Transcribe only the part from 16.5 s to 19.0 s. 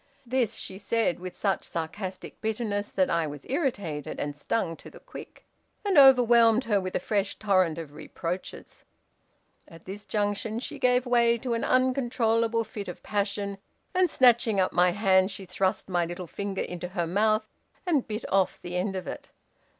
into her mouth and bit off the end